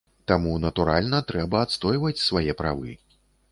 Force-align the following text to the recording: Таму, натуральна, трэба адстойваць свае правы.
Таму, 0.29 0.53
натуральна, 0.63 1.19
трэба 1.33 1.61
адстойваць 1.67 2.25
свае 2.27 2.51
правы. 2.65 2.99